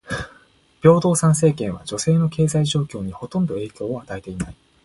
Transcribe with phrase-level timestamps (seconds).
[0.81, 4.55] 平等参政権は女性の経済状況にほとんど影響を与えていない。